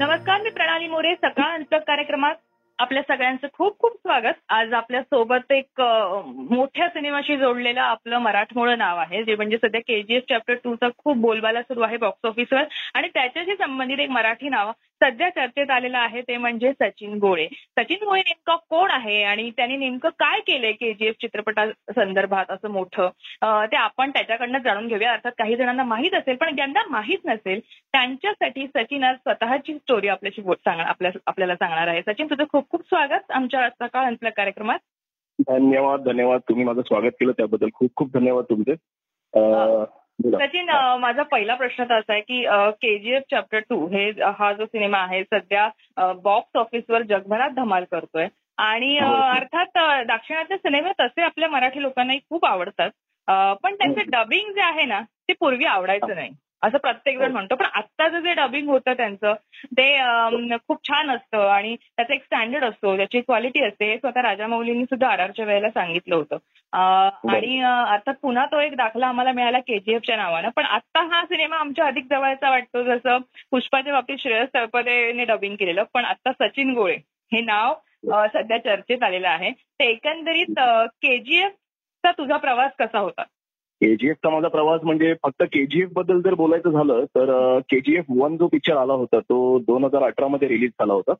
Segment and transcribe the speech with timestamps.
[0.00, 2.34] नमस्कार मी प्रणाली मोरे सकाळ अंतक कार्यक्रमात
[2.80, 4.34] आपल्या सगळ्यांचं खूप खूप स्वागत.
[4.50, 5.80] आज आपल्यासोबत एक
[6.50, 11.16] मोठ्या सिनेमाशी जोडलेलं आपलं मराठमोळं नाव आहे जे म्हणजे सध्या केजीएफ चॅप्टर टू चा खूप
[11.20, 12.64] बोलबाला सुरू आहे बॉक्स ऑफिसवर
[12.94, 14.70] आणि त्याच्याशी संबंधित एक मराठी नाव
[15.00, 17.46] सध्या चर्चेत आलेलं आहे ते म्हणजे सचिन गोळे.
[17.78, 23.08] सचिन गोळे नेमका कोण आहे आणि त्यांनी नेमकं काय केलंय केजीएफ चित्रपटा संदर्भात असं मोठं?
[23.72, 25.12] ते आपण त्याच्याकडनं जाणून घेऊया.
[25.12, 27.60] अर्थात काही जणांना माहीत असेल पण ज्यांना माहीत नसेल
[27.94, 32.02] त्यांच्यासाठी सचिन आज स्वतःची स्टोरी आपल्याशी सांगणार आपल्या आपल्याला सांगणार आहे.
[32.02, 34.78] सचिन तुझं खूप खूप स्वागत आमच्या सकाळ अंतल्या कार्यक्रमात.
[35.38, 36.40] धन्यवाद धन्यवाद.
[36.48, 37.68] तुम्ही माझं स्वागत केलं त्याबद्दल.
[37.74, 38.74] खूप खूप धन्यवाद तुमचे.
[40.34, 42.44] सचिन माझा पहिला प्रश्न तर असा आहे की
[42.82, 45.68] केजीएफ चॅप्टर टू हे हा जो सिनेमा आहे सध्या
[46.12, 48.28] बॉक्स ऑफिसवर जगभरात धमाल करतोय.
[48.58, 49.14] आणि हो.
[49.34, 52.90] अर्थात अ, दाक्षिणात्य सिनेमे तसे आपल्या मराठी लोकांनाही खूप आवडतात.
[53.62, 54.10] पण त्यांचं हो.
[54.10, 56.30] डबिंग जे आहे ना ते पूर्वी आवडायचं नाही.
[56.62, 57.32] असं प्रत्येक जण हो.
[57.32, 57.54] म्हणतो.
[57.54, 59.34] पण आत्ताचं जे डबिंग होतं त्यांचं
[59.78, 61.46] ते खूप छान असतं.
[61.50, 62.96] आणि त्याचा एक स्टँडर्ड असतो.
[62.96, 63.90] त्याची क्वालिटी असते.
[63.90, 66.36] हे स्वतः राजामौलींनी सुद्धा आरआरच्या वेळेला सांगितलं होतं.
[67.32, 67.60] आणि
[67.92, 70.48] अर्थात पुन्हा तो एक दाखला आम्हाला मिळाला केजीएफच्या नावानं.
[70.56, 72.82] पण आता हा सिनेमा आमच्या अधिक जवळचा वाटतो.
[72.82, 73.18] जसं
[73.50, 75.82] पुष्पाच्या बाबतीत श्रेयस तळपदेने डबिंग केलेलं.
[75.94, 76.96] पण आता सचिन गोळे
[77.32, 77.74] हे नाव
[78.34, 79.50] सध्या चर्चेत आलेलं आहे.
[79.50, 80.54] ते एकंदरीत
[81.02, 81.52] केजीएफ
[82.04, 83.22] चा तुझा प्रवास कसा होता?
[83.80, 88.92] केजीएफचा माझा प्रवास म्हणजे फक्त केजीएफबद्दल जर बोलायचं झालं तर केजीएफ वन जो पिक्चर आला
[88.92, 91.12] होता तो दोन हजार अठरा मध्ये रिलीज झाला होता.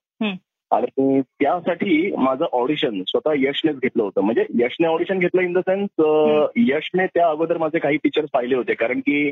[0.70, 4.20] आणि त्यासाठी माझं ऑडिशन स्वतः यशनेच घेतलं होतं.
[4.20, 6.02] म्हणजे यशने ऑडिशन घेतलं इन द सेन्स
[6.68, 8.74] यशने त्या अगोदर माझे काही पिक्चर पाहिले होते.
[8.74, 9.30] कारण की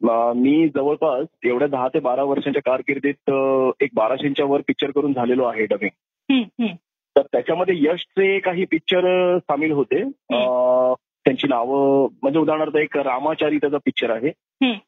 [0.00, 3.30] मी जवळपास एवढ्या दहा ते बारा वर्षांच्या कारकिर्दीत
[3.82, 6.32] एक बाराशेच्या वर पिक्चर करून झालेलो आहे डबिंग
[7.16, 10.02] तर त्याच्यामध्ये यशचे काही पिक्चर सामील होते.
[11.26, 14.30] त्यांची नावं म्हणजे उदाहरणार्थ एक रामाचारी त्याचा पिक्चर आहे.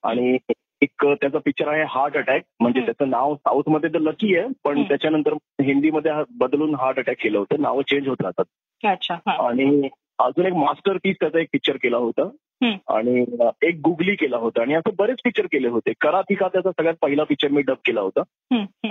[0.05, 0.37] आणि
[0.81, 2.81] एक त्याचा पिक्चर आहे हार्ट अटॅक म्हणजे.
[2.87, 4.75] त्याचं नाव साऊथमध्ये तर लकी आहे पण.
[4.89, 5.33] त्याच्यानंतर
[5.63, 7.61] हिंदीमध्ये बदलून हार्ट अटॅक केलं होतं.
[7.61, 8.45] नावं चेंज होत राहतात.
[9.31, 9.89] आणि
[10.19, 12.29] अजून एक मास्टर पीस त्याचा एक पिक्चर केला होता.
[12.89, 13.25] आणि
[13.63, 14.63] एक गुगली केला होता.
[14.63, 15.93] आणि असं बरेच पिक्चर केले होते.
[16.01, 18.21] कराथिका त्याचा सगळ्यात पहिला पिक्चर मी डब केला होता.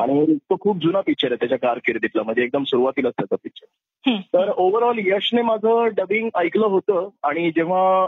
[0.01, 2.23] आणि तो खूप जुना पिक्चर आहे त्याच्या कारकिर्दीतला.
[2.23, 3.65] म्हणजे एकदम सुरुवातीलाच त्याचा पिक्चर.
[4.09, 8.07] तर ओव्हरऑल यशने माझं डबिंग ऐकलं होतं आणि जेव्हा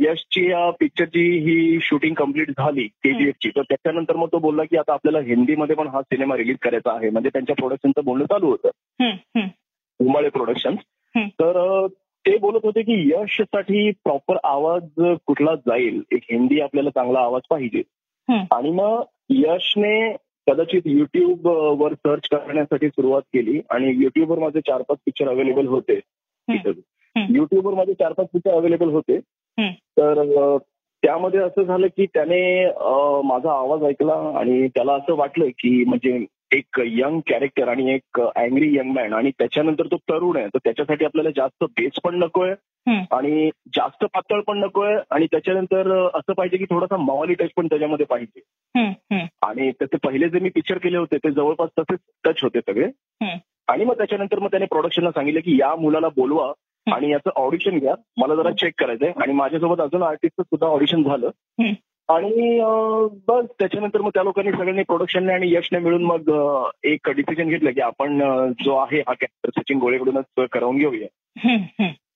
[0.00, 4.92] यशची या पिक्चरची ही शूटिंग कंप्लीट झाली केजीएफची तर त्याच्यानंतर मग तो बोलला की आता
[4.92, 7.10] आपल्याला हिंदीमध्ये पण हा सिनेमा रिलीज करायचा आहे.
[7.10, 8.68] म्हणजे त्यांच्या प्रोडक्शनचं बोलणं चालू होतं.
[10.00, 10.74] उमाळे प्रोडक्शन.
[11.16, 11.86] तर
[12.26, 14.82] ते बोलत होते की यशसाठी प्रॉपर आवाज
[15.26, 16.02] कुठला जाईल?
[16.12, 17.82] एक हिंदी आपल्याला चांगला आवाज पाहिजे.
[18.52, 20.16] आणि मग यशने
[20.48, 21.46] कदाचित युट्यूब
[21.82, 26.00] वर सर्च करण्यासाठी सुरुवात केली आणि युट्यूबवर माझे चार पाच पिक्चर अवेलेबल होते.
[27.16, 29.20] युट्यूबवर माझे चार पाच पिक्चर अवेलेबल होते.
[29.72, 30.56] तर
[31.02, 32.66] त्यामध्ये असं झालं की त्याने
[33.24, 38.76] माझा आवाज ऐकला आणि त्याला असं वाटलं की म्हणजे एक यंग कॅरेक्टर आणि एक अँग्री
[38.76, 40.46] यंग मॅन आणि त्याच्यानंतर तो तरुण आहे.
[40.46, 42.54] तर त्याच्यासाठी आपल्याला जास्त बेस पण नकोय.
[43.10, 48.06] आणि जास्त पातळ पण नकोय आणि त्याच्यानंतर असं पाहिजे की थोडासा मवाली टच पण त्याच्यामध्ये
[48.06, 48.40] पाहिजे.
[49.42, 52.86] आणि त्याचे पहिले जे मी पिक्चर केले होते ते जवळपास तसेच टच होते सगळे.
[53.68, 56.52] आणि मग त्याच्यानंतर मग त्याने प्रोडक्शनला सांगितलं की या मुलाला बोलवा
[56.92, 57.94] आणि याचं ऑडिशन घ्या.
[58.16, 59.12] मला जरा चेक करायचंय.
[59.22, 61.30] आणि माझ्यासोबत अजून आर्टिस्टचं सुद्धा ऑडिशन झालं.
[62.08, 62.60] आणि
[63.28, 66.30] बस त्याच्यानंतर मग त्या लोकांनी सगळ्यांनी प्रोडक्शनने आणि यशने मिळून मग
[66.84, 68.18] एक डिसिजन घेतलं की आपण
[68.64, 71.06] जो आहे हा कॅरेक्टर सचिन गोळेकडूनच करावून घेऊया.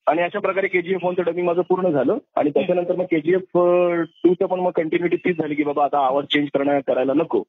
[0.06, 2.18] आणि अशा प्रकारे केजीएफ वनचं डबिंग माझं पूर्ण झालं.
[2.36, 3.42] आणि त्याच्यानंतर मग केजीएफ
[4.24, 7.42] टूचं पण मग कंटिन्युटी तीच झाली की बाबा आता आवाज चेंज करणं करायला नको.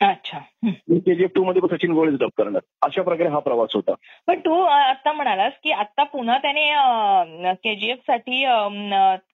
[0.00, 0.38] अच्छा.
[0.64, 2.60] मी केजीएफ टू मध्ये सचिन गोळेच डब करणार.
[2.82, 3.94] अशा प्रकारे हा प्रवास होता.
[4.26, 8.42] पण तू आता म्हणालास की आता पुन्हा त्याने केजीएफसाठी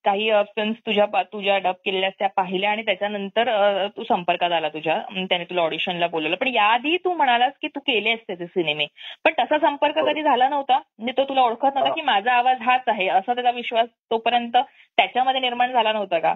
[0.05, 3.49] काही फिल्म्स तुझ्या तुझ्या डब केलेल्या त्या पाहिल्या आणि त्याच्यानंतर
[3.97, 4.99] तू संपर्कात आला तुझ्या
[5.31, 6.37] त्याने तुला ऑडिशनला बोलवलं.
[6.37, 8.87] पण याआधी तू म्हणालास की तू केले असते ते सिनेमे.
[9.25, 10.79] पण तसा संपर्क कधी झाला नव्हता?
[10.99, 13.09] म्हणजे तो तुला ओळखत नव्हता की माझा आवाज हाच आहे?
[13.09, 16.35] असा त्याचा विश्वास तोपर्यंत त्याच्यामध्ये निर्माण झाला नव्हता का?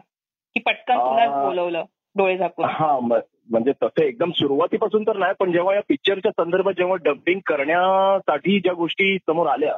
[0.56, 1.84] की पटकन तुला बोलवलं.
[2.16, 2.64] डोळे झाकून.
[2.64, 8.58] हा म्हणजे तसं एकदम सुरुवातीपासून तर नाही पण जेव्हा या पिक्चरच्या संदर्भात जेव्हा डबिंग करण्यासाठी
[8.60, 9.74] ज्या गोष्टी समोर आल्या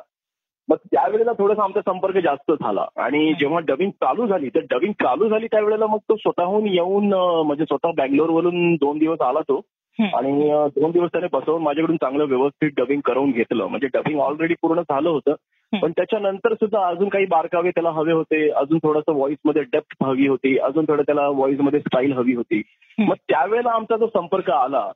[0.68, 2.84] मग त्यावेळेला थोडासा आमचा संपर्क जास्त झाला.
[2.96, 7.12] आणि जेव्हा डबिंग चालू झाली तर डबिंग चालू झाली त्यावेळेला मग तो स्वतःहून येऊन
[7.46, 9.60] म्हणजे स्वतः बँगलोरवरून दोन दिवस आला तो.
[9.98, 10.50] आणि
[10.80, 13.66] दोन दिवस त्याने बसवून माझ्याकडून चांगलं व्यवस्थित डबिंग करून घेतलं.
[13.66, 15.34] म्हणजे डबिंग ऑलरेडी पूर्ण झालं होतं.
[15.80, 18.50] पण त्याच्यानंतर सुद्धा अजून काही बारकावे त्याला हवे होते.
[18.50, 20.58] अजून थोडंसं व्हॉइसमध्ये डेप्थ हवी होती.
[20.58, 22.62] अजून थोडं त्याला व्हॉइसमध्ये स्टाईल हवी होती.
[22.98, 24.90] मग त्यावेळेला आमचा जो संपर्क आला.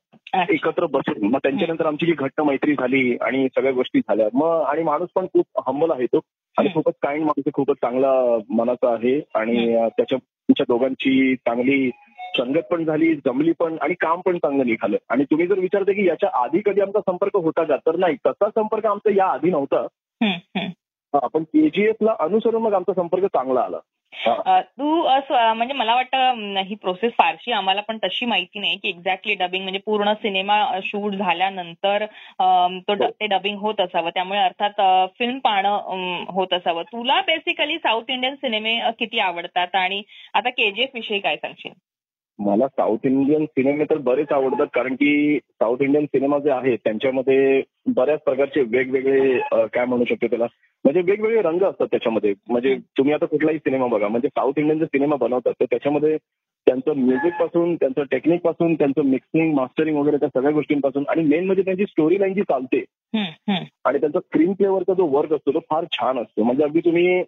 [0.51, 4.29] एकत्र बसून मग त्यांच्यानंतर आमची जी घट्ट मैत्री झाली आणि सगळ्या गोष्टी झाल्या.
[4.35, 6.21] मग आणि माणूस पण खूप हंबल आहे तो.
[6.59, 6.69] आणि.
[6.75, 9.21] खूपच काइंड माणूस खूपच चांगला मनाचा आहे.
[9.35, 11.91] आणि त्याच्या तुमच्या दोघांची चांगली
[12.39, 14.97] संगत पण झाली जमली पण आणि काम पण चांगलं निघालं.
[15.09, 17.77] आणि तुम्ही जर विचारते की याच्या आधी कधी आमचा संपर्क होता का?
[17.77, 18.17] तर नाही.
[18.27, 19.87] तसा संपर्क आमचा या आधी नव्हता.
[20.21, 23.79] पण केजीएफ ला अनुसरून मग आमचा संपर्क चांगला आला.
[24.79, 29.35] तू असं म्हणजे मला वाटतं ही प्रोसेस फारशी आम्हाला पण तशी माहिती नाही की एक्झॅक्टली
[29.35, 33.11] डबिंग म्हणजे पूर्ण सिनेमा शूट झाल्यानंतर तो हो.
[33.11, 34.11] ते डबिंग होत असावं.
[34.11, 36.83] त्यामुळे अर्थात फिल्म पाहणं होत असावं.
[36.83, 39.75] तुला बेसिकली साऊथ इंडियन सिनेमे किती आवडतात?
[39.75, 40.03] आणि
[40.35, 41.73] आता केजीएफ विषयी काय सांगशील?
[42.39, 47.63] मला साऊथ इंडियन सिनेमे तर बरेच आवडतात कारण की साऊथ इंडियन सिनेमा जे आहे त्यांच्यामध्ये
[47.87, 50.47] बऱ्याच प्रकारचे वेगवेगळे काय म्हणू शकतो त्याला
[50.85, 52.33] म्हणजे वेगवेगळे रंग असतात त्याच्यामध्ये.
[52.49, 56.17] म्हणजे तुम्ही आता कुठलाही सिनेमा बघा म्हणजे साऊथ इंडियनचे सिनेमा बनवतात तर त्याच्यामध्ये
[56.67, 61.85] त्यांचं म्युझिकपासून त्यांचं टेक्निकपासून त्यांचं मिक्सिंग मास्टरिंग वगैरे त्या सगळ्या गोष्टींपासून आणि मेन म्हणजे त्यांची
[61.85, 62.85] स्टोरी लाईन जी चालते
[63.15, 66.43] आणि त्यांचा स्क्रीन प्लेवरचा जो वर्क असतो तो फार छान असतो.
[66.43, 67.23] म्हणजे अगदी तुम्ही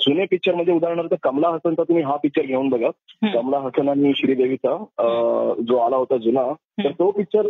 [0.00, 2.90] जुने पिक्चर म्हणजे उदाहरणार्थ कमला हसनचा तुम्ही हा पिक्चर घेऊन बघा.
[3.34, 4.76] कमला हसन आणि श्रीदेवीचा
[5.68, 6.52] जो आला होता जुना
[6.84, 7.46] तर तो पिक्चर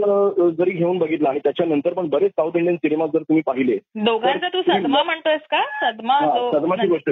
[0.59, 4.63] जरी घेऊन बघितला आणि त्याच्यानंतर पण बरेच साऊथ इंडियन सिनेमा जर तुम्ही पाहिले दोघांचा तू
[4.63, 5.63] सदमा म्हणतोयस का?
[5.83, 6.21] सदमा
[6.53, 7.11] सदमाची गोष्ट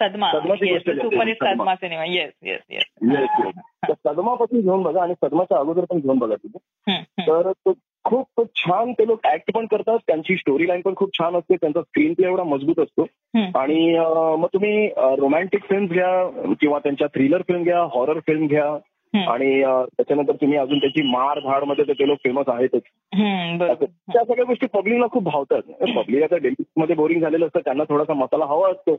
[0.00, 0.90] सदमाची गोष्ट
[1.44, 1.74] सदमा.
[1.74, 2.82] सिनेमा येस येस
[3.90, 7.02] सदमापासून घेऊन बघा आणि सदमाच्या अगोदर पण घेऊन बघा तुम्ही.
[7.20, 7.50] तर
[8.06, 9.98] खूप छान ते लोक ऍक्ट पण करतात.
[10.06, 11.56] त्यांची स्टोरी लाईन पण खूप छान असते.
[11.56, 13.06] त्यांचा स्क्रीन प्ले एवढा मजबूत असतो.
[13.54, 13.98] आणि
[14.38, 16.30] मग तुम्ही रोमॅन्टिक फिल्म घ्या
[16.60, 18.78] किंवा त्यांच्या थ्रिलर फिल्म घ्या हॉरर फिल्म घ्या.
[19.14, 22.80] आणि त्याच्यानंतर तुम्ही अजून त्याची मार धाडमध्ये ते लोक फेमस आहेतच.
[24.12, 25.62] त्या सगळ्या गोष्टी पब्लिकला खूप भावतात.
[25.96, 26.36] पब्लिक आता
[26.76, 28.96] मध्ये बोरिंग झालेलं असतं त्यांना थोडासा मसाला हवा असतो.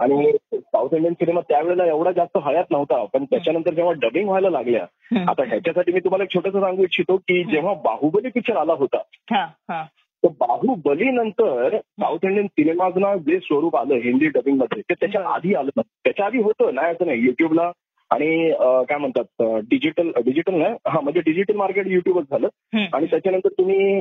[0.00, 3.04] आणि साऊथ इंडियन सिनेमा त्यावेळेला एवढा जास्त हयात नव्हता.
[3.04, 4.84] पण त्याच्यानंतर जेव्हा डबिंग व्हायला लागल्या.
[5.30, 9.02] आता ह्याच्यासाठी मी तुम्हाला एक छोटंसं सांगू इच्छितो की जेव्हा बाहुबली पिक्चर आला होता
[10.22, 15.80] तर बाहुबली नंतर साऊथ इंडियन सिनेमाजना जे स्वरूप आलं हिंदी डबिंगमध्ये ते त्याच्या आधी आलं.
[15.80, 17.20] त्याच्या आधी होतं नाही असं नाही.
[17.20, 17.70] युट्यूबला
[18.12, 18.50] आणि
[18.88, 22.48] काय म्हणतात डिजिटल डिजिटल नाही हा म्हणजे डिजिटल मार्केट युट्यूबच झालं.
[22.92, 24.00] आणि त्याच्यानंतर तुम्ही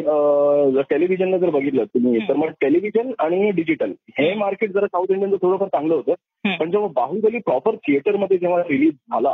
[0.90, 5.68] टेलिव्हिजनला जर बघितलं तुम्ही तर मग टेलिव्हिजन आणि डिजिटल हे मार्केट जरा साऊथ इंडियनचं थोडंफार
[5.68, 6.14] चांगलं होतं.
[6.58, 9.32] पण जेव्हा बाहुबली प्रॉपर थिएटरमध्ये जेव्हा रिलीज झाला.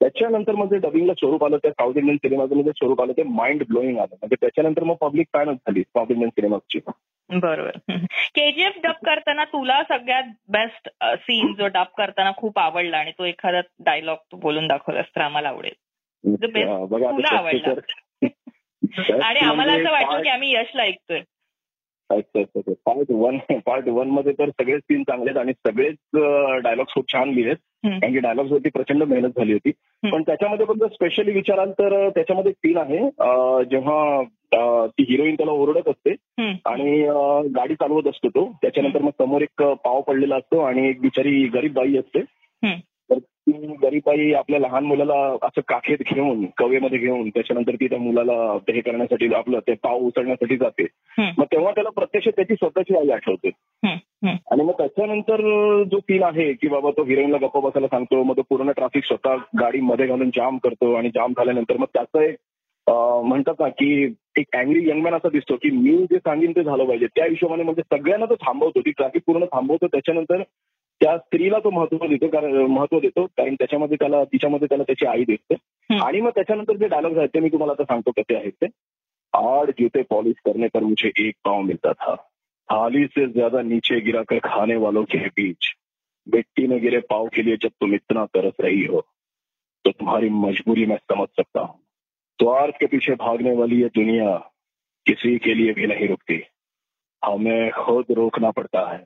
[0.00, 3.62] त्याच्यानंतर मग जे डबिंगला स्वरूप आलं त्या साऊथ इंडियन सिनेमाचं जे स्वरूप आलं ते माइंड
[3.68, 4.14] ब्लोईंग आलं.
[4.14, 6.78] म्हणजे त्याच्यानंतर मग पब्लिक फॅनच झाली साऊथ इंडियन सिनेमाची
[7.30, 7.70] बरोबर.
[8.34, 13.60] केजीएफ डब करताना तुला सगळ्यात बेस्ट सीन जो डब करताना खूप आवडला आणि तो एखादा
[13.80, 15.72] डायलॉग तू बोलून दाखवलास तर आम्हाला आवडेल.
[16.40, 17.74] तुला आवडला.
[19.22, 21.20] आणि आम्हाला म्हणजे असं वाटलं part- की आम्ही यशला ऐकतोय.
[22.10, 25.96] पार्ट वन पार्ट वनमध्ये तर सगळेच सीन चांगले आहेत आणि सगळेच
[26.62, 27.56] डायलॉग्स खूप छान लिहिलेत.
[27.90, 29.70] कारण की डायलॉग्स वरती प्रचंड मेहनत झाली होती.
[30.10, 32.98] पण त्याच्यामध्ये पण जर स्पेशली विचाराल तर त्याच्यामध्ये सीन आहे.
[33.64, 34.22] जेव्हा
[34.86, 36.10] ती हिरोईन त्याला ओरडत असते.
[36.66, 37.06] आणि
[37.56, 41.72] गाडी चालवत असतो तो त्याच्यानंतर मग समोर एक पाव पडलेला असतो आणि एक बिचारी गरीब
[41.72, 42.20] बाई असते.
[43.10, 47.98] तर ती गरीब बाई आपल्या लहान मुलाला असं काखेत घेऊन कवेमध्ये घेऊन त्याच्यानंतर ती त्या
[47.98, 50.86] मुलाला हे करण्यासाठी आपलं ते पाव उचलण्यासाठी जाते.
[51.38, 53.50] मग तेव्हा त्याला प्रत्यक्ष त्याची स्वतःची आई आठवते.
[54.50, 55.40] आणि मग त्याच्यानंतर
[55.82, 59.36] जो सीन आहे की बाबा तो हिरोईनला गप्पा बसायला सांगतो मग तो पूर्ण ट्रॅफिक स्वतः
[59.60, 62.36] गाडी मध्ये घालून जाम करतो आणि जाम झाल्यानंतर मग त्याचं एक
[63.24, 67.06] म्हणतात ना की एक अँग्री यंगमॅन असा दिसतो की मी जे सांगेन ते झालं पाहिजे.
[67.06, 68.80] त्या हिशोबाने म्हणजे सगळ्यांना तो थांबवतो.
[68.80, 69.86] ती ट्रॅफिक पूर्ण थांबवतो.
[69.86, 70.42] त्याच्यानंतर
[71.00, 75.24] त्या स्त्रीला तो महत्व देतो कारण महत्व देतो कारण त्याच्यामध्ये त्याला तिच्यामध्ये त्याला त्याची आई
[75.24, 76.02] दिसते हम्म.
[76.02, 78.66] आणि मग त्याच्यानंतर जे डायलॉग आहेत ते मी तुम्हाला आता सांगतो कसे आहेत ते.
[79.32, 82.14] आठ जूते पॉलिश करने पर मुझे एक पाव मिलता था
[82.68, 85.72] थाली से ज़्यादा नीचे गिरा कर खाने वालों के बीच.
[86.26, 89.00] मिट्टी में गिरे पाव के लिए जब तुम इतना तरस रही हो
[89.84, 91.78] तो तुम्हारी मजबूरी मैं समझ सकता हूँ।
[92.38, 94.36] स्वार्थ के पीछे भागने वाली ये दुनिया
[95.06, 96.42] किसी के लिए भी नहीं रुकती।
[97.24, 99.04] हमें खुद रोकना पड़ता है।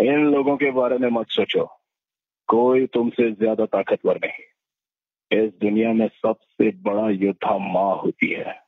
[0.00, 1.64] इन लोगों के बारे में मत सोचो।
[2.48, 8.65] कोई तुमसे ज्यादा ताकतवर नहीं। इस दुनिया में सबसे बड़ा योद्धा माँ होती है।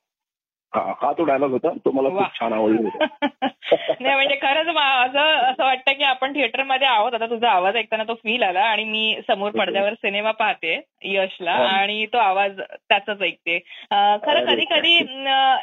[0.72, 2.08] हा हा तो डायलॉग होता तो मला.
[2.10, 3.06] खूप छान आवडला.
[4.00, 8.04] नाही म्हणजे खरंच मा- असं असं वाटतं की आपण थिएटरमध्ये आहोत आता तुझा आवाज ऐकताना
[8.04, 11.64] तो फील आला आणि मी समोर पडद्यावर सिनेमा पाहते यशला हा.
[11.70, 14.44] आणि तो आवाज त्याचाच ऐकते खरं.
[14.46, 14.94] कधी कधी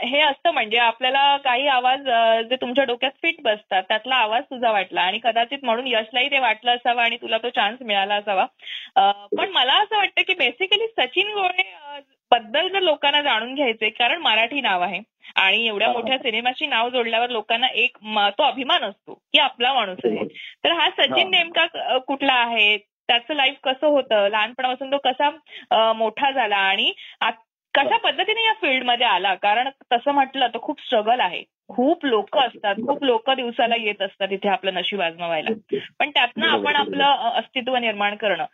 [0.05, 2.09] हे असतं म्हणजे आपल्याला काही आवाज
[2.49, 6.71] जे तुमच्या डोक्यात फिट बसतात त्यातला आवाज तुझा वाटला आणि कदाचित म्हणून यशलाही ते वाटलं
[6.71, 8.45] असावं आणि तुला तो चान्स मिळाला असावा
[9.37, 11.71] पण मला असं वाटतं की बेसिकली सचिन गोळे
[12.31, 14.99] बद्दल जर लोकांना जाणून घ्यायचंय कारण मराठी नाव आहे
[15.35, 15.93] आणि एवढ्या हा.
[15.93, 17.97] मोठ्या सिनेमाची नाव जोडल्यावर लोकांना एक
[18.37, 20.25] तो अभिमान असतो की आपला माणूस आहे.
[20.63, 21.29] तर हा सचिन हा.
[21.29, 22.77] नेमका कुठला आहे?
[23.07, 24.27] त्याचं लाईफ कसं होतं?
[24.29, 26.91] लहानपणापासून तो कसा मोठा झाला आणि
[27.73, 29.33] कशा पद्धतीने या फील्डमध्ये आला?
[29.35, 31.43] कारण तसं म्हटलं तर खूप स्ट्रगल आहे.
[31.67, 32.75] खूप लोक असतात.
[32.75, 35.77] खूप लोक दिवसाला येत असतात इथे आपलं नशीब आजमावायला.
[35.99, 37.05] पण त्यातनं आपण आपलं
[37.39, 38.45] अस्तित्व निर्माण करणं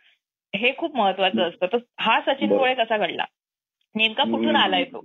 [0.54, 1.66] हे खूप महत्वाचं असतं.
[1.66, 2.48] तर हा सचिन.
[2.48, 3.24] भोळे कसा घडला?
[3.94, 4.56] नेमका कुठून.
[4.56, 5.04] आलाय तो?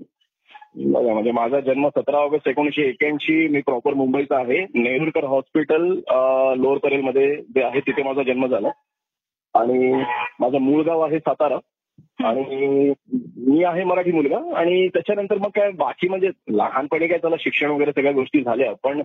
[0.75, 4.59] बघा म्हणजे माझा जन्म सतरा ऑगस्ट एकोणीशे एक्याऐंशी मी प्रॉपर मुंबईचा आहे.
[4.73, 5.85] नेहरूरकर हॉस्पिटल
[6.57, 8.69] लोअर परेलमध्ये जे आहे तिथे माझा जन्म झाला.
[9.53, 10.03] आणि
[10.39, 11.57] माझं मूळ गाव आहे सातारा.
[12.23, 12.93] आणि
[13.47, 14.37] मी आहे मराठी मुलगा.
[14.59, 18.73] आणि त्याच्यानंतर मग काय बाकी म्हणजे लहानपणी काय त्याला शिक्षण वगैरे सगळ्या गोष्टी झाल्या.
[18.83, 19.01] पण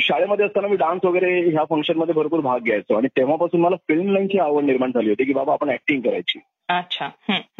[0.00, 2.96] शाळेमध्ये असताना मी डान्स वगैरे ह्या फंक्शनमध्ये भरपूर भाग घ्यायचो.
[2.96, 6.40] आणि तेव्हापासून मला फिल्म लाईनची आवड निर्माण झाली होती की बाबा आपण ऍक्टिंग करायची.
[6.68, 7.08] अच्छा.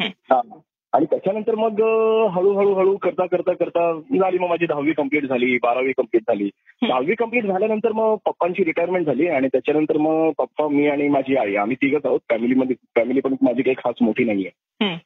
[0.09, 0.41] हा.
[0.93, 1.81] आणि त्याच्यानंतर मग
[2.35, 6.49] हळूहळू हळू करता करता करता झाली मग माझी दहावी कंप्लीट झाली बारावी कंप्लीट झाली.
[6.81, 11.55] दहावी कंप्लीट झाल्यानंतर मग पप्पांची रिटायरमेंट झाली आणि त्याच्यानंतर मग पप्पा मी आणि माझी आई
[11.55, 12.19] आम्ही तिघच आहोत.
[12.29, 14.49] फॅमिलीमध्ये फॅमिली पण माझी काही खास मोठी नाहीये.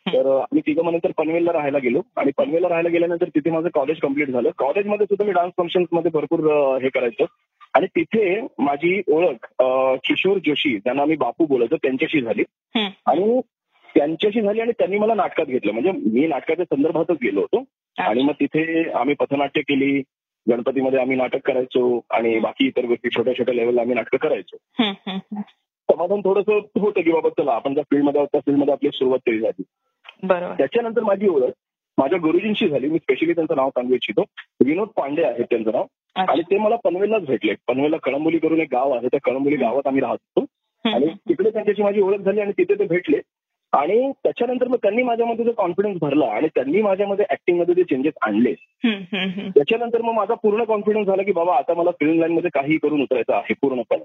[0.08, 2.02] तर आम्ही तिघं मग नंतर पनवेलला राहायला गेलो.
[2.18, 4.50] आणि पनवेलला राहायला गेल्यानंतर तिथे माझं कॉलेज कंप्लीट झालं.
[4.58, 6.40] कॉलेजमध्ये सुद्धा मी डान्स फंक्शन्समध्ये भरपूर
[6.84, 7.26] हे करायचो.
[7.74, 9.48] आणि तिथे माझी ओळख
[10.06, 12.44] किशोर जोशी ज्यांना आम्ही बापू बोलायचो त्यांच्याशी झाली.
[13.06, 13.42] आणि
[13.98, 15.72] त्यांच्याशी झाली आणि त्यांनी मला नाटकात घेतलं.
[15.72, 17.64] म्हणजे मी नाटकाच्या संदर्भातच गेलो होतो.
[17.98, 20.04] आणि मग तिथे आम्ही पथनाट्य केली.
[20.50, 24.58] गणपतीमध्ये आम्ही नाटक करायचो आणि बाकी इतर गोष्टी छोट्या छोट्या लेवलला आम्ही नाटकं करायचो.
[25.92, 29.40] समाधान थोडंसं होतं की बाबा चला आपण ज्या फील्डमध्ये आहोत त्या फील्डमध्ये आपली सुरुवात केली
[29.40, 29.64] जाते.
[30.24, 30.54] बरोबर.
[30.54, 31.52] त्याच्यानंतर माझी ओळख
[31.98, 32.88] माझ्या गुरुजींशी झाली.
[32.88, 34.24] मी स्पेशली त्यांचं नाव सांगू इच्छितो.
[34.66, 35.86] विनोद पांडे आहे त्यांचं नाव.
[36.16, 37.54] आणि ते मला पनवेललाच भेटले.
[37.68, 39.08] पनवेलला कळंबोली करून एक गाव आहे.
[39.08, 41.08] त्या कळंबोली गावात आम्ही राहतो हम्म, आणि.
[41.08, 43.18] तिकडे त्यांच्याशी माझी ओळख झाली आणि तिथे ते भेटले.
[43.76, 48.54] आणि त्याच्यानंतर मग त्यांनी माझ्यामध्ये जो कॉन्फिडन्स भरला आणि त्यांनी माझ्यामध्ये ऍक्टिंगमध्ये जे चेंजेस आणले.
[49.50, 53.02] त्याच्यानंतर मग माझा पूर्ण कॉन्फिडन्स झाला की बाबा आता मला फिल्म लाईन मध्ये काही करून
[53.02, 54.04] उतरायचं आहे पूर्णपणे.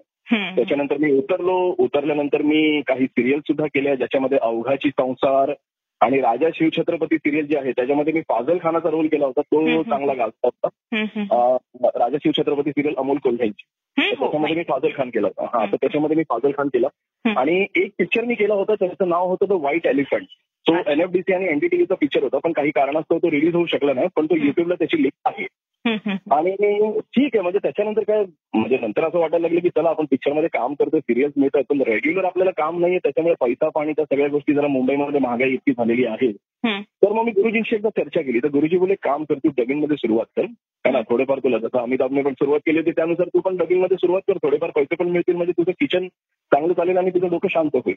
[0.57, 5.53] त्याच्यानंतर मी उतरलो उतरल्यानंतर मी काही सिरियल सुद्धा केल्या ज्याच्यामध्ये अवघाची संसार
[6.00, 9.83] आणि राजा शिवछत्रपती सिरियल जे आहे त्याच्यामध्ये मी फाजल खानाचा रोल केला होता तो.
[9.83, 10.69] चांगला गाजता होता.
[11.85, 13.64] राजा शिवछत्रपती सिरियल अमोल कोल्ह्यांची
[14.02, 15.59] हो, त्याच्यामध्ये मी फाजल खान केला होता.
[15.59, 15.66] हा.
[15.66, 16.87] तर त्याच्यामध्ये मी फाजल खान केला.
[17.37, 20.26] आणि एक पिक्चर मी केला होता त्याचं नाव होतं द व्हाईट एलिफंट
[20.67, 20.90] तो अच्छा.
[20.93, 24.37] एनएफडीसी आणि एनडीटीव्हीचा पिक्चर होता पण काही कारणास्तव तो रिलीज होऊ शकला नाही पण तो.
[24.37, 25.47] युट्यूबला त्याची लिंक आहे.
[25.85, 26.50] आणि
[27.14, 28.25] ठीक आहे म्हणजे त्याच्यानंतर काय
[28.55, 32.25] म्हणजे नंतर असं वाटायला लागलं की चला आपण पिक्चरमध्ये काम करतोय सिरियस मिळतात पण रेग्युलर
[32.25, 36.31] आपल्याला काम नाहीये त्याच्यामुळे पैसा पाणी त्या सगळ्या गोष्टी जरा मुंबईमध्ये महागाई इतकी झालेली आहे.
[37.02, 40.26] तर मग मी गुरुजींशी एकदा चर्चा केली तर गुरुजी बोले काम कर तू डबिंगमध्ये सुरुवात
[40.37, 40.45] कर
[40.85, 44.23] है ना थोडेफार तुला जसं अमिताभने पण सुरुवात केली होती त्यानुसार तू पण डबिंगमध्ये सुरुवात
[44.29, 46.07] कर थोडेफार पैसे पण मिळतील म्हणजे तुझं किचन
[46.52, 47.97] चांगलं चालेल आणि तुझं डोकं शांत होईल.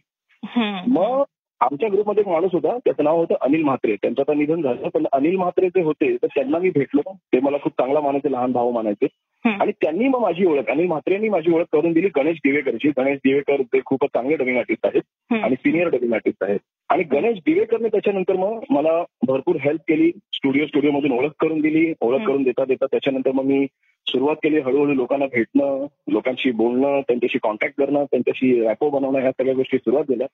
[0.87, 1.23] मग
[1.63, 5.05] आमच्या ग्रुपमध्ये एक माणूस होता त्याचं नाव होतं अनिल म्हात्रे त्यांचं आता निधन झालं पण
[5.11, 7.01] अनिल म्हात्रे जे होते तर त्यांना मी भेटलो
[7.33, 9.07] ते मला खूप चांगला मानायचे लहान भाऊ मानायचे.
[9.45, 13.17] आणि त्यांनी मग माझी ओळख अनिल म्हात्रे यांनी माझी ओळख करून दिली गणेश दिवेकरची गणेश
[13.25, 15.01] दिवेकर ते खूपच चांगले डबिंग आर्टिस्ट आहेत.
[15.43, 20.65] आणि सिनियर डबिंग आर्टिस्ट आहेत आणि गणेश दिवेकरने त्याच्यानंतर मग मला भरपूर हेल्प केली स्टुडिओ
[20.65, 22.25] स्टुडिओ मधून ओळख करून दिली ओळख.
[22.27, 23.65] करून देता देता त्याच्यानंतर मग मी
[24.07, 29.53] सुरुवात केली हळूहळू लोकांना भेटणं लोकांशी बोलणं त्यांच्याशी कॉन्टॅक्ट करणं त्यांच्याशी रॅपो बनवणं ह्या सगळ्या
[29.53, 30.27] गोष्टी सुरुवात झाल्या.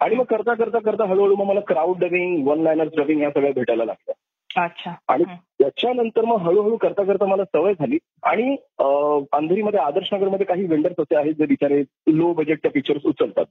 [0.00, 3.52] आणि मग करता करता करता हळूहळू मग मला crowd dubbing one liners dubbing या सगळ्या
[3.52, 4.14] भेटायला लागल्या
[4.56, 4.94] अच्छा.
[5.08, 5.24] आणि.
[5.60, 7.98] त्याच्यानंतर मग हळूहळू करता करता मला सवय झाली.
[8.22, 8.56] आणि
[9.32, 13.44] अंधेरीमध्ये आदर्शनगरमध्ये काही वेंडर्स असे आहेत जे बिचारे लो बजेटच्या पिक्चर्स उचलतात.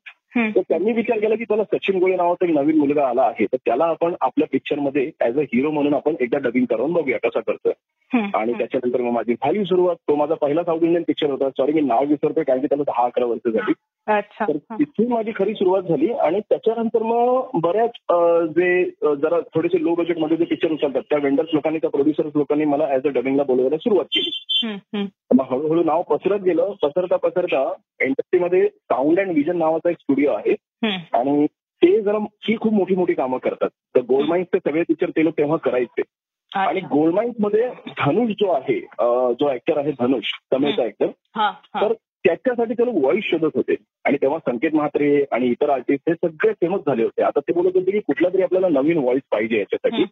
[0.56, 3.46] तर त्यांनी विचार केला की त्याला सचिन गोळे नावाचा एक नवीन मुलगा आला आहे.
[3.46, 7.40] तर त्याला आपण आपल्या पिक्चरमध्ये ऍज अ हिरो म्हणून आपण एकदा डबिंग करून बघूया कसा
[7.40, 7.74] करतोय.
[8.34, 9.96] आणि त्याच्यानंतर मग माझी झाली सुरुवात.
[9.96, 11.50] तो माझा पहिला साऊथ इंडियन पिक्चर होता.
[11.50, 13.74] सॉरी मी नाव विसरतोय कारण की त्याला दहा अकरा वर्ष झाली.
[14.52, 14.58] तर.
[14.80, 17.90] तिथून माझी खरी सुरुवात झाली आणि त्याच्यानंतर मग बऱ्याच
[18.50, 22.88] जे जरा थोडेसे लो बजेटमध्ये जे पिक्चर उचलतात त्या वेंडर्स लोकांनी त्या प्रोड्युसर्स लोकांनी मला
[22.94, 24.32] ऍज अ डबिंगला बोलवायला सुरुवात केली.
[25.34, 26.74] मग हळूहळू नाव पसरत गेलं.
[26.82, 30.56] पसरता पसरता इंडस्ट्रीमध्ये साऊंड अँड विजन नावाचा एक स्टुडिओ आहे.
[31.14, 33.70] आणि ते जरा ही खूप मोठी मोठी कामं करतात.
[33.96, 36.02] तर गोल्ड माइन्सचे सगळे पिक्चर ते लोक तेव्हा करायचे.
[36.56, 36.96] आणि अच्छा.
[36.96, 38.80] गोल्ड माइन्समध्ये धनुष जो आहे
[39.34, 41.08] जो ऍक्टर आहे धनुष तमिळचा ऍक्टर
[41.82, 41.94] तर
[42.24, 43.76] त्याच्यासाठी ते लोक व्हॉइस शोधत होते.
[44.06, 47.24] आणि तेव्हा संकेत म्हात्रे आणि इतर आर्टिस्ट हे सगळे फेमस झाले होते.
[47.24, 50.04] आता ते बोलत होते की कुठला तरी आपल्याला नवीन व्हॉइस पाहिजे याच्यासाठी.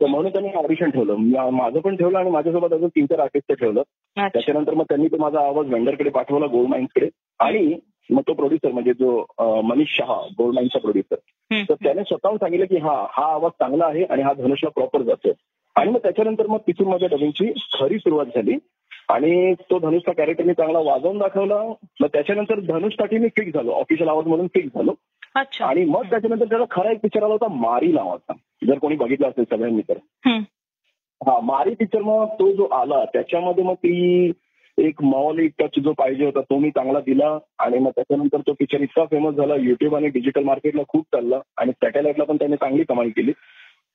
[0.00, 1.16] तर म्हणून त्यांनी ऑडिशन ठेवलं.
[1.50, 3.82] माझं पण ठेवलं आणि माझ्यासोबत अजून तीन चार आर्टिस्ट ठेवलं.
[4.28, 7.08] त्याच्यानंतर मग त्यांनी तो माझा आवाज वेंडरकडे पाठवला गोल्ड माइन्सकडे
[7.38, 7.78] आणि
[8.10, 9.24] मग तो प्रोड्युसर म्हणजे जो
[9.62, 11.16] मनीष शहा गोल्ड माइन्सचा प्रोड्युसर.
[11.68, 15.32] तर त्याने स्वतःहून सांगितलं की हा हा आवाज चांगला आहे आणि हा धनुषला प्रॉपर जातो
[15.76, 18.52] आणि मग त्याच्यानंतर मग तिथून माझ्या डबिंगची खरी सुरुवात झाली.
[19.08, 21.62] आणि तो धनुषचा कॅरेक्टर मी चांगला वाजवून दाखवला.
[22.00, 23.70] मग त्याच्यानंतर धनुषसाठी मी फिक्स झालो.
[23.70, 24.94] ऑफिशियल आवाज म्हणून फिक्स झालो.
[25.34, 25.66] अच्छा.
[25.66, 28.32] आणि मग त्याच्यानंतर त्याचा खरा एक पिक्चर आला होता मारी नावाचा.
[28.66, 29.98] जर कोणी बघितला असेल सगळ्यांनी तर.
[31.26, 34.32] हा मारी पिक्चर मग तो जो आला त्याच्यामध्ये मग ती
[34.78, 37.38] एक मॉली टच जो पाहिजे होता तो मी चांगला दिला.
[37.58, 41.40] आणि मग त्याच्यानंतर तो पिक्चर इतका फेमस झाला युट्यूब आणि डिजिटल मार्केटला खूप चालला.
[41.56, 43.32] आणि सॅटेलाइटला पण त्याने चांगली कमाई केली.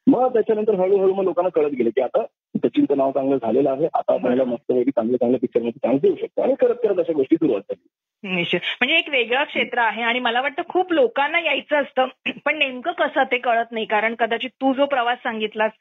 [0.08, 2.22] मग त्याच्यानंतर हळूहळू मग लोकांना कळत गेले की आता
[2.68, 3.86] सचिनचं नाव चांगलं झालेलं आहे.
[3.86, 6.42] आता आपल्याला मस्तपैकी चांगले चांगले पिक्चरमध्ये चान्स देऊ शकतो.
[6.42, 7.88] आणि करत करत अशा गोष्टी सुरुवात झाली
[8.36, 8.60] निश्चित.
[8.60, 12.06] म्हणजे एक वेगळं क्षेत्र आहे आणि मला वाटतं खूप लोकांना यायचं असतं.
[12.46, 13.86] पण नेमकं कसं ते कळत नाही.
[13.86, 15.72] कारण कदाचित तू जो प्रवास सांगितलास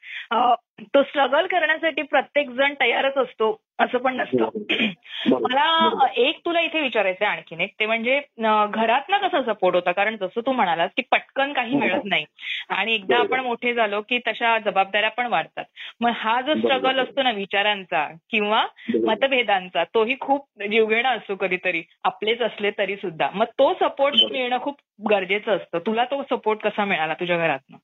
[0.85, 5.39] तो स्ट्रगल करण्यासाठी प्रत्येक जण तयारच असतो असं पण नसतं बरोबर.
[5.43, 10.15] मला एक तुला इथे विचारायचं आहे आणखीन एक ते म्हणजे घरातनं कसा सपोर्ट होता कारण
[10.15, 11.79] जसं तू म्हणालास की पटकन काही हो.
[11.79, 12.25] मिळत नाही
[12.69, 13.17] आणि एकदा.
[13.19, 15.65] आपण मोठे झालो की तशा जबाबदाऱ्या पण वाढतात
[16.01, 16.53] मग हा जो.
[16.55, 18.65] स्ट्रगल असतो ना विचारांचा किंवा.
[19.05, 24.15] मतभेदांचा तोही खूप जीवघेणा असतो कधीतरी आपलेच असले तरी सुद्धा मग तो सपोर्ट.
[24.31, 24.75] मिळणं खूप
[25.09, 27.77] गरजेचं असतं तुला तो सपोर्ट कसा मिळाला तुझ्या घरातनं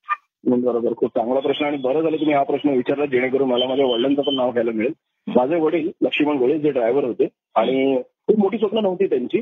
[0.45, 4.21] बरोबर खूप चांगला प्रश्न आणि बरं झालं तुम्ही हा प्रश्न विचारला जेणेकरून मला माझ्या वडिलांचं
[4.21, 4.93] पण नाव घ्यायला मिळेल.
[5.27, 9.39] माझे वडील लक्ष्मण गोळे जे ड्रायव्हर होते आणि खूप मोठी स्वप्न नव्हती त्यांची.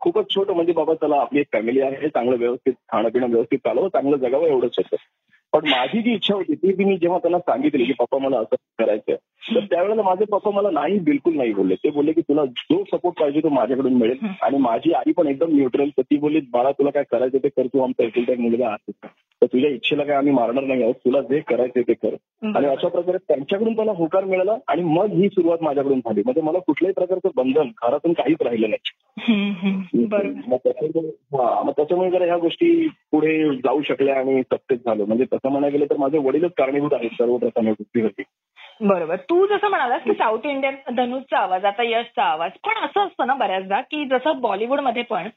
[0.00, 3.88] खूपच छोटं म्हणजे बाबा चला आपली एक फॅमिली आहे चांगलं व्यवस्थित खाणं पिणं व्यवस्थित चालवं
[3.88, 4.96] चांगलं जगावं एवढंच होतं.
[5.52, 9.16] पण माझी जी इच्छा होती ती मी जेव्हा त्यांना सांगितली की पप्पा मला असं करायचंय.
[9.54, 11.74] तर त्यावेळेला माझे पप्पा मला नाही बिलकुल नाही बोलले.
[11.74, 14.18] ते बोलले की तुला जो सपोर्ट पाहिजे तो माझ्याकडून मिळेल.
[14.42, 17.66] आणि माझी आई पण एकदम न्यूट्रल तर ती बोलली बाळा तुला काय करायचं ते कर
[17.66, 18.92] तू आमचा एकुलता एक मुलगा आहे.
[19.42, 20.94] तर तुझ्या इच्छेला काय आम्ही मारणार नाही आहोत.
[20.94, 22.14] तुला जे करायचं ते कर.
[22.54, 26.22] आणि अशा प्रकारे त्यांच्याकडून मला होकार मिळाला आणि मग ही सुरुवात माझ्याकडून झाली.
[26.24, 28.92] म्हणजे मला कुठल्याही प्रकारचं बंधन घरातून काहीच राहिलं नाही.
[30.46, 35.04] मग त्याच्यामुळे हा, मग त्याच्यामुळे जर ह्या गोष्टी पुढे जाऊ शकल्या आणि सक्सेस झालो.
[35.04, 38.22] म्हणजे तसं म्हणायला गेलं तर माझे वडीलच कारणीभूत आहेत सर्वप्रथम या गोष्टीवरती.
[38.80, 39.16] बरोबर.
[39.30, 43.34] तू जसं म्हणालास की साऊथ इंडियन धनुषचा आवाज आता यशचा आवाज पण असं असतं ना
[43.34, 45.28] बऱ्याचदा की जसं बॉलिवूडमध्ये पण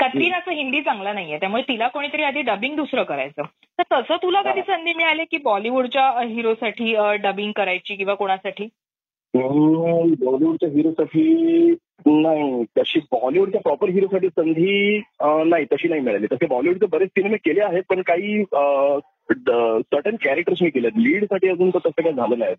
[0.00, 3.42] कत्रीनाचं हिंदी चांगला नाहीये त्यामुळे तिला कोणीतरी आधी डबिंग दुसरं करायचं.
[3.78, 8.68] तर तसं तुला कधी संधी मिळाली की बॉलिवूडच्या हिरोसाठी डबिंग करायची किंवा कोणासाठी?
[9.34, 11.70] बॉलिवूडच्या हिरोसाठी
[12.06, 12.64] नाही.
[12.78, 16.26] तशी बॉलिवूडच्या प्रॉपर हिरोसाठी संधी नाही तशी नाही मिळाली.
[16.32, 18.42] तसे बॉलिवूडचे बरेच सिनेमे केले आहेत पण काही
[19.32, 20.90] सर्टन कॅरेक्टर्स मी केलेत.
[20.96, 22.54] लीडसाठी अजून तर तसं काही झालं नाही.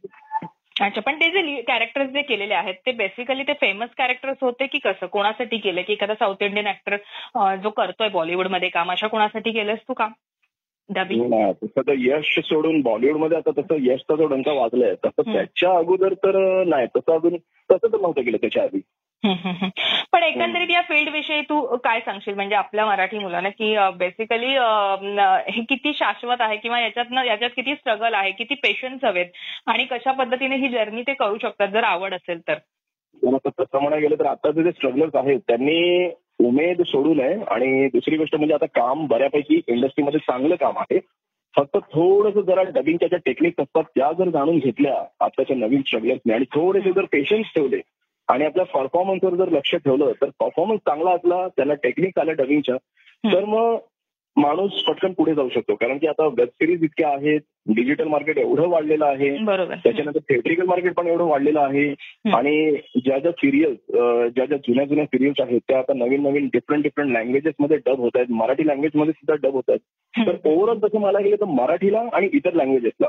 [0.82, 4.80] अच्छा पण ते जे कॅरेक्टर्स जे केलेले आहेत ते बेसिकली ते फेमस कॅरेक्टर्स होते की
[4.80, 5.06] कसं?
[5.06, 5.82] कोणासाठी केले?
[5.82, 10.12] की एखादा साऊथ इंडियन ऍक्टर जो करतोय बॉलिवूडमध्ये काम अशा कोणासाठी केलंस तू काम?
[10.90, 15.34] नाही, तसं तर यश सोडून बॉलिवूडमध्ये आता तसं यशचा जो डंका वाजलाय तसं.
[15.34, 16.88] त्याच्या अगोदर तर नाही.
[16.96, 17.36] तसं अजून
[17.72, 18.82] तसं तर नव्हतं केलं त्याच्या आधी.
[19.24, 22.34] पण एकंदरीत या फील्ड विषयी तू काय सांगशील?
[22.36, 24.52] म्हणजे आपल्या मराठी मुलांना की बेसिकली
[25.52, 29.32] हे किती शाश्वत आहे किंवा याच्यातनं याच्यात किती स्ट्रगल आहे किती पेशन्स हवेत
[29.68, 31.68] आणि कशा पद्धतीने ही जर्नी ते करू शकतात?
[31.68, 32.58] जर आवड असेल तर.
[33.48, 36.10] तसं म्हणायला गेलं तर आताचे जे स्ट्रगलर्स आहेत त्यांनी
[36.46, 41.00] उमेद सोडू नये आणि दुसरी गोष्ट म्हणजे आता काम बऱ्यापैकी इंडस्ट्रीमध्ये चांगलं काम आहे.
[41.56, 46.46] फक्त थोडंसं जरा डबिंगच्या ज्या टेक्निक्स असतात त्या जर जाणून घेतल्या आताच्या नवीन स्ट्रगलर्सने आणि
[46.54, 47.80] थोडेसे जर पेशन्स ठेवले
[48.30, 52.76] आणि आपल्या परफॉर्मन्सवर जर लक्ष ठेवलं तर परफॉर्मन्स चांगला असला त्याला टेक्निक आल्या डबिंगच्या
[53.24, 53.78] तर मग
[54.38, 55.76] माणूस पटकन पुढे जाऊ शकतो.
[55.76, 57.42] कारण की आता वेब सिरीज इतक्या आहेत
[57.76, 59.30] डिजिटल मार्केट एवढं वाढलेलं आहे
[59.84, 61.88] त्याच्यानंतर थिएट्रिकल मार्केट पण एवढं वाढलेलं आहे
[62.36, 63.78] आणि ज्या ज्या सिरियल्स
[64.36, 68.00] ज्या ज्या जुन्या जुन्या सिरियल्स आहेत त्या आता नवीन नवीन डिफरंट डिफरंट लँग्वेजेस मध्ये डब
[68.00, 68.28] होत आहेत.
[68.30, 70.26] मराठी लँग्वेजमध्ये सुद्धा डब होत आहेत.
[70.28, 73.08] तर ओव्हरऑल तसं मला गेलं तर मराठीला आणि इतर लँग्वेजेसला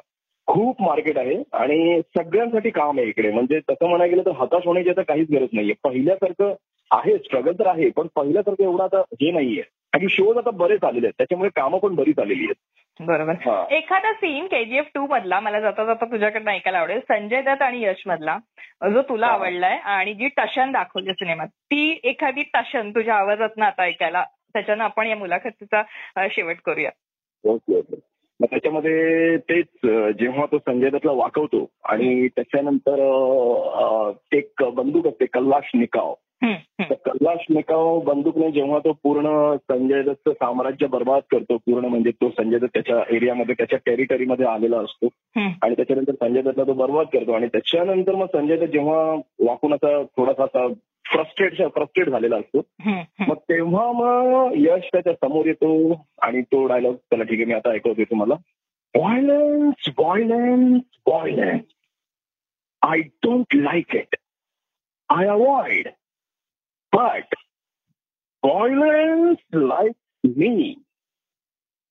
[0.51, 3.31] खूप मार्केट आहे आणि सगळ्यांसाठी काम आहे इकडे.
[3.33, 5.75] म्हणजे तसं म्हणायला गेलं तर हताश होण्याची आता काहीच गरज नाहीये.
[5.85, 6.55] पहिल्यासारखं
[6.91, 9.63] आहे स्ट्रगल तर आहे पण पहिल्यासारखं एवढं आता हे नाहीये.
[9.95, 11.15] आणि शोज आता बरेच आलेले आहेत.
[11.19, 12.59] त्याच्यामुळे कामं पण बरीच आलेली आहेत.
[13.01, 13.73] बरोबर.
[13.73, 17.01] एखादा सीन केजीएफ टू मधला मला जाता जाता तुझ्याकडनं ऐकायला आवडेल.
[17.09, 18.37] संजय दत्त आणि यश मधला
[18.93, 19.27] जो तुला.
[19.27, 21.47] आवडलाय आणि जी टशन दाखवली सिनेमात.
[21.47, 25.83] ती एखादी टशन तुझ्या आवाजातनं आता ऐकायला त्याच्यानं आपण या मुलाखतीचा
[26.31, 26.91] शेवट करूया.
[27.45, 28.10] Okay okay.
[28.41, 29.67] मग त्याच्यामध्ये तेच
[30.21, 33.01] जेव्हा तो संजय दत्तला वाकवतो आणि त्याच्यानंतर
[34.33, 36.15] एक बंदूक असते कल्लाश निकाव.
[36.81, 42.29] तर कल्लाश निकाव बंदूकने जेव्हा तो पूर्ण संजय दत्तचं साम्राज्य बर्बाद करतो पूर्ण म्हणजे तो
[42.31, 45.09] संजय दत्त त्याच्या एरियामध्ये त्याच्या टेरिटरीमध्ये आलेला असतो.
[45.63, 47.33] आणि त्याच्यानंतर संजय दत्तला तो बर्बाद करतो.
[47.33, 50.67] आणि त्याच्यानंतर मग संजय दत्त जेव्हा वाकून असा थोडासा
[51.13, 52.61] फ्रस्ट्रेट फ्रस्ट्रेट झालेला असतो.
[53.21, 55.71] मग तेव्हा मग यश त्याच्यासमोर येतो
[56.23, 58.35] आणि तो डायलॉग त्याला ठीक आहे मी आता ऐकवते तुम्हाला.
[58.95, 61.65] Violence violence violence
[62.83, 64.17] I don't like it
[65.09, 65.89] I avoid
[66.93, 67.35] but
[68.43, 69.93] violence like
[70.37, 70.75] me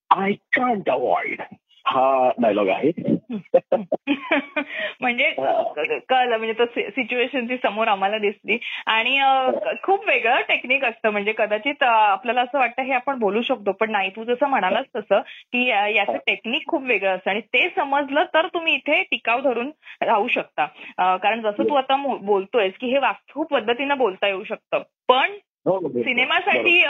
[0.10, 1.42] I can't avoid
[1.88, 2.92] हा डायलॉग आहे.
[5.02, 5.30] म्हणजे
[6.10, 8.58] कळलं म्हणजे तो सिच्युएशन ती समोर आम्हाला दिसली.
[8.86, 9.20] आणि
[9.84, 11.10] खूप वेगळं टेक्निक असतं.
[11.10, 14.10] म्हणजे कदाचित आपल्याला असं वाटतं हे आपण बोलू शकतो पण नाही.
[14.16, 15.20] तू जसं म्हणालास तसं
[15.54, 17.30] की याचं टेक्निक खूप वेगळं असतं.
[17.30, 20.66] आणि ते समजलं तर तुम्ही इथे टिकाव धरून राहू शकता.
[21.18, 24.82] कारण जसं तू आता बोलतोयस की हे वास्तू पद्धतीनं बोलता येऊ शकतं.
[25.08, 25.32] पण
[25.66, 25.90] हो, हो.
[25.94, 26.82] सिनेमासाठी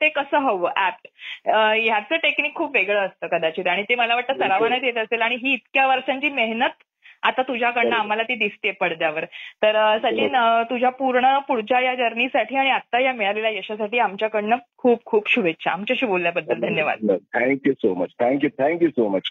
[0.00, 0.70] ते कसं हवं?
[0.76, 1.06] ऍप
[1.48, 3.66] ह्याचं टेक्निक खूप वेगळं असतं कदाचित.
[3.68, 5.22] आणि ते मला वाटतं सरावण्यात येत असेल.
[5.22, 6.82] आणि ही इतक्या वर्षांची मेहनत
[7.24, 9.24] आता तुझ्याकडनं आम्हाला ती दिसते पडद्यावर.
[9.62, 10.36] तर सचिन
[10.70, 15.70] तुझ्या पूर्ण पुढच्या या जर्नीसाठी आणि आता या मिळालेल्या यशासाठी आमच्याकडनं खूप खूप शुभेच्छा.
[15.70, 17.10] आमच्याशी बोलल्याबद्दल धन्यवाद.
[17.34, 19.30] Thank you so much thank you thank you so much